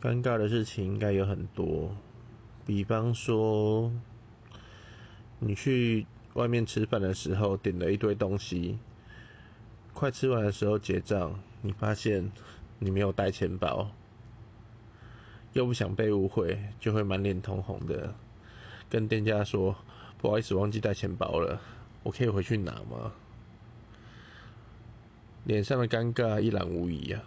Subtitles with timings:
[0.00, 1.94] 尴尬的事情应该有很多
[2.64, 3.92] 比方说
[5.38, 8.78] 你去外面吃饭的时候点了一堆东西
[9.92, 12.30] 快吃完的时候结账你发现
[12.78, 13.90] 你没有带钱包
[15.52, 18.14] 又不想被误会就会满脸通红的
[18.88, 19.76] 跟店家说
[20.18, 21.60] 不好意思忘记带钱包了。
[22.02, 23.12] 我可以回去拿吗
[25.44, 27.22] 脸上的尴尬一览无遗啊。